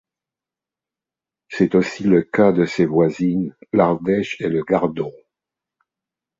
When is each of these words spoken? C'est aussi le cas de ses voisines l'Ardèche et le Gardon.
C'est 1.49 1.75
aussi 1.75 2.05
le 2.05 2.23
cas 2.23 2.51
de 2.51 2.65
ses 2.65 2.87
voisines 2.87 3.53
l'Ardèche 3.71 4.35
et 4.41 4.49
le 4.49 4.63
Gardon. 4.63 5.11